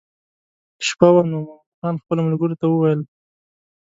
[0.87, 3.01] شپه وه نو مومن خان خپلو ملګرو ته وویل.